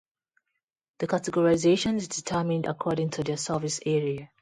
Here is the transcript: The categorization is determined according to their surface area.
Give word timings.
The 0.97 1.05
categorization 1.07 1.97
is 1.97 2.07
determined 2.07 2.65
according 2.65 3.11
to 3.11 3.23
their 3.23 3.37
surface 3.37 3.79
area. 3.85 4.31